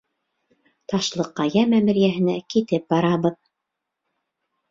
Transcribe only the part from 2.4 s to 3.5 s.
китеп барабыҙ.